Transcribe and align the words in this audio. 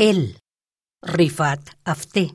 Él, 0.00 0.38
Rifat 1.02 1.58
Afté. 1.82 2.32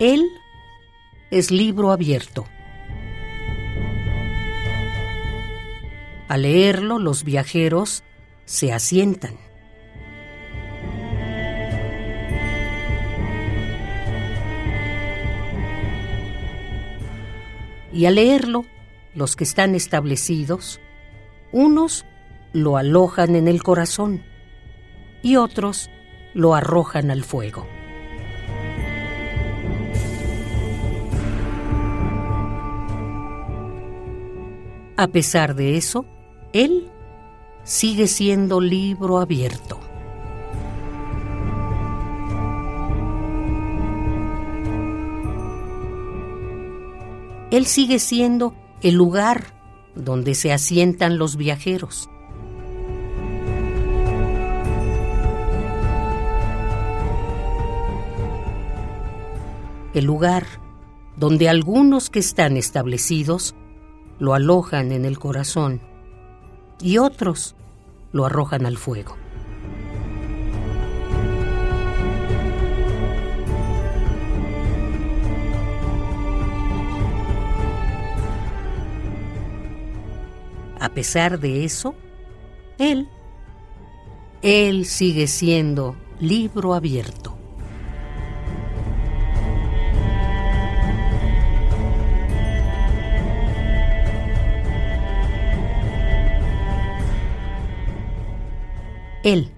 Él 0.00 0.26
es 1.30 1.50
libro 1.50 1.92
abierto. 1.92 2.46
Al 6.28 6.40
leerlo, 6.40 6.98
los 6.98 7.24
viajeros 7.24 8.04
se 8.46 8.72
asientan. 8.72 9.47
Y 17.92 18.06
al 18.06 18.16
leerlo, 18.16 18.64
los 19.14 19.36
que 19.36 19.44
están 19.44 19.74
establecidos, 19.74 20.80
unos 21.52 22.04
lo 22.52 22.76
alojan 22.76 23.36
en 23.36 23.48
el 23.48 23.62
corazón 23.62 24.22
y 25.22 25.36
otros 25.36 25.90
lo 26.34 26.54
arrojan 26.54 27.10
al 27.10 27.24
fuego. 27.24 27.66
A 34.96 35.06
pesar 35.06 35.54
de 35.54 35.76
eso, 35.76 36.04
él 36.52 36.90
sigue 37.62 38.08
siendo 38.08 38.60
libro 38.60 39.18
abierto. 39.18 39.87
Él 47.50 47.66
sigue 47.66 47.98
siendo 47.98 48.54
el 48.82 48.94
lugar 48.94 49.54
donde 49.94 50.34
se 50.34 50.52
asientan 50.52 51.18
los 51.18 51.36
viajeros. 51.36 52.10
El 59.94 60.04
lugar 60.04 60.46
donde 61.16 61.48
algunos 61.48 62.10
que 62.10 62.18
están 62.18 62.56
establecidos 62.56 63.54
lo 64.18 64.34
alojan 64.34 64.92
en 64.92 65.04
el 65.04 65.18
corazón 65.18 65.80
y 66.80 66.98
otros 66.98 67.56
lo 68.12 68.26
arrojan 68.26 68.66
al 68.66 68.76
fuego. 68.76 69.16
A 80.80 80.90
pesar 80.90 81.40
de 81.40 81.64
eso, 81.64 81.94
él, 82.78 83.08
él 84.42 84.86
sigue 84.86 85.26
siendo 85.26 85.96
libro 86.20 86.74
abierto. 86.74 87.36
Él, 99.24 99.50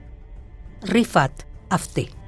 Rifat 0.82 1.30
Afté. 1.68 2.19